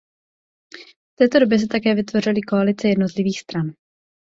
[1.13, 3.73] V této době se také vytvořily koalice jednotlivých stran.